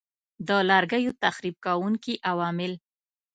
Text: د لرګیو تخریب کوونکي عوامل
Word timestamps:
د 0.47 0.49
لرګیو 0.69 1.13
تخریب 1.23 1.55
کوونکي 1.65 2.13
عوامل 2.31 2.73